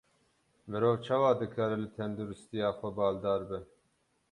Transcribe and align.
Mirov 0.69 0.95
çawa 1.05 1.31
dikare 1.39 1.77
li 1.83 1.89
tenduristiya 1.97 2.69
xwe 2.77 2.89
baldar 2.97 3.41
be? 3.49 3.59